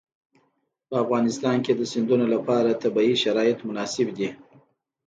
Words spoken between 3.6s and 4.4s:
مناسب دي.